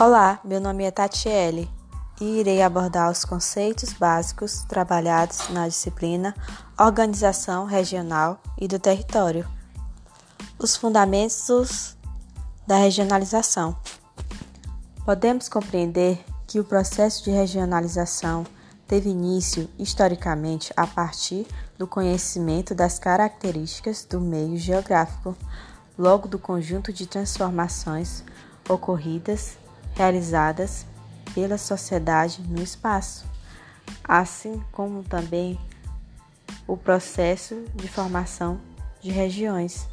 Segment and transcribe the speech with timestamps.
[0.00, 1.70] Olá, meu nome é Tatiele
[2.20, 6.34] e irei abordar os conceitos básicos trabalhados na disciplina
[6.76, 9.48] Organização Regional e do Território.
[10.58, 11.96] Os fundamentos
[12.66, 13.76] da regionalização.
[15.04, 18.44] Podemos compreender que o processo de regionalização
[18.88, 21.46] teve início historicamente a partir
[21.78, 25.36] do conhecimento das características do meio geográfico,
[25.96, 28.24] logo do conjunto de transformações
[28.68, 29.62] ocorridas
[29.94, 30.86] realizadas
[31.34, 33.24] pela sociedade no espaço,
[34.02, 35.58] assim como também
[36.66, 38.60] o processo de formação
[39.00, 39.88] de regiões.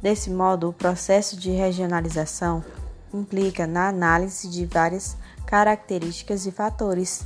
[0.00, 2.64] Desse modo, o processo de regionalização
[3.12, 5.16] implica na análise de várias
[5.46, 7.24] características e fatores,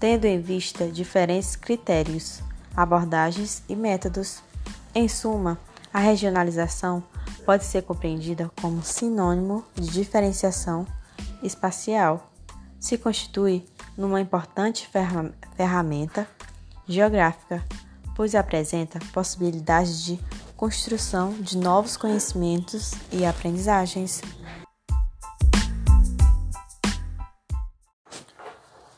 [0.00, 2.40] tendo em vista diferentes critérios,
[2.74, 4.42] abordagens e métodos.
[4.94, 5.58] Em suma,
[5.92, 7.02] a regionalização
[7.44, 10.86] pode ser compreendida como sinônimo de diferenciação
[11.46, 12.30] espacial
[12.78, 13.66] se constitui
[13.96, 14.88] numa importante
[15.56, 16.28] ferramenta
[16.86, 17.64] geográfica,
[18.14, 20.20] pois apresenta possibilidades de
[20.56, 24.22] construção de novos conhecimentos e aprendizagens.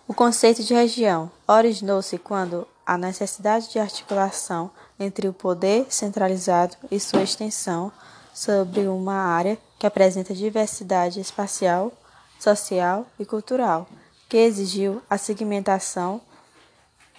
[0.07, 6.99] O conceito de região originou-se quando a necessidade de articulação entre o poder centralizado e
[6.99, 7.93] sua extensão
[8.33, 11.93] sobre uma área que apresenta diversidade espacial
[12.39, 13.87] social e cultural,
[14.29, 16.21] que exigiu a segmentação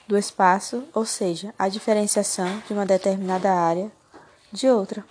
[0.08, 3.92] do espaço, ou seja, a diferenciação de uma determinada área
[4.52, 5.06] de outra.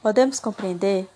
[0.00, 1.08] Podemos compreender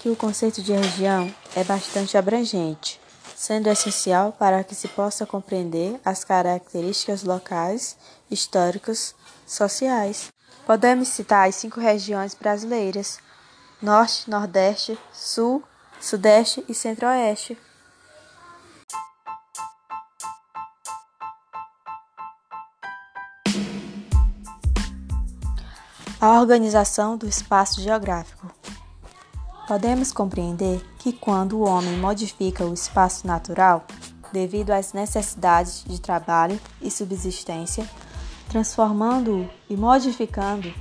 [0.00, 3.00] que o conceito de região é bastante abrangente,
[3.34, 7.96] sendo essencial para que se possa compreender as características locais,
[8.30, 9.14] históricas,
[9.46, 10.30] sociais.
[10.66, 13.18] Podemos citar as cinco regiões brasileiras:
[13.80, 15.62] Norte, Nordeste, Sul,
[16.00, 17.58] Sudeste e Centro-Oeste.
[26.20, 28.50] A organização do espaço geográfico.
[29.66, 33.86] Podemos compreender que quando o homem modifica o espaço natural,
[34.32, 37.88] devido às necessidades de trabalho e subsistência,
[38.48, 40.72] transformando-o e modificando,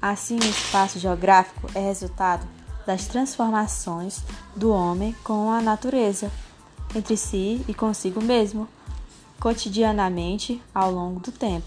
[0.00, 2.53] assim o espaço geográfico é resultado
[2.86, 4.22] das transformações
[4.54, 6.30] do homem com a natureza,
[6.94, 8.68] entre si e consigo mesmo,
[9.40, 11.66] cotidianamente ao longo do tempo,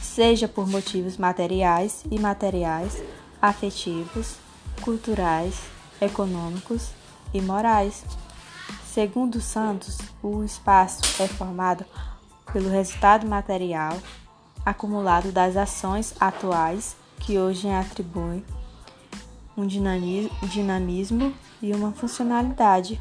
[0.00, 3.02] seja por motivos materiais e imateriais,
[3.40, 4.36] afetivos,
[4.82, 5.54] culturais,
[6.00, 6.90] econômicos
[7.32, 8.04] e morais.
[8.86, 11.84] Segundo Santos, o espaço é formado
[12.52, 13.98] pelo resultado material
[14.64, 18.44] acumulado das ações atuais que hoje atribuem
[19.58, 23.00] um dinamismo e uma funcionalidade.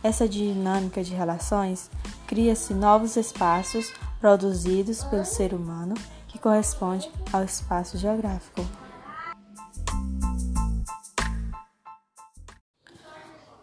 [0.00, 1.90] Essa dinâmica de relações
[2.24, 5.94] cria-se novos espaços produzidos pelo ser humano
[6.28, 8.64] que corresponde ao espaço geográfico.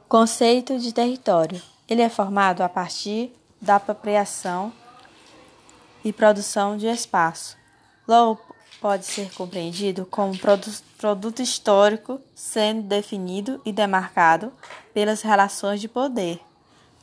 [0.09, 1.61] Conceito de território.
[1.87, 4.73] Ele é formado a partir da apropriação
[6.03, 7.57] e produção de espaço.
[8.07, 10.37] Logo, pode ser compreendido como
[10.97, 14.51] produto histórico sendo definido e demarcado
[14.93, 16.39] pelas relações de poder.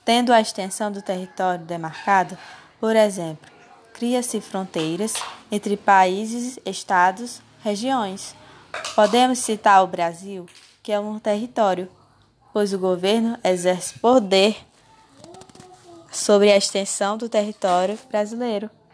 [0.05, 2.37] Tendo a extensão do território demarcado,
[2.81, 3.51] por exemplo,
[3.93, 5.15] cria-se fronteiras
[5.51, 8.35] entre países, estados, regiões.
[8.95, 10.47] Podemos citar o Brasil,
[10.83, 11.89] que é um território,
[12.53, 14.57] pois o governo exerce poder
[16.11, 18.71] sobre a extensão do território brasileiro.